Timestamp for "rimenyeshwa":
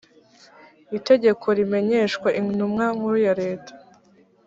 1.57-2.27